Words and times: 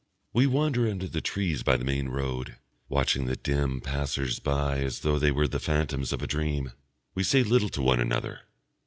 We 0.33 0.47
wander 0.47 0.89
under 0.89 1.07
the 1.07 1.21
trees 1.21 1.61
by 1.61 1.77
the 1.77 1.85
main 1.85 2.09
road, 2.09 2.55
watching 2.89 3.27
the 3.27 3.35
dim 3.35 3.81
passers 3.81 4.39
by 4.39 4.79
as 4.79 5.01
though 5.01 5.19
they 5.19 5.29
were 5.29 5.47
the 5.47 5.59
phantoms 5.59 6.11
of 6.11 6.23
a 6.23 6.27
dream. 6.27 6.71
We 7.13 7.21
say 7.23 7.43
little 7.43 7.69
to 7.69 7.83
one 7.83 7.99
another. 7.99 8.39